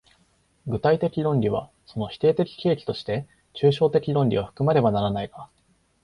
[0.65, 5.47] 具体的論理はその否定的契機として抽象的論理を含まねばならないが、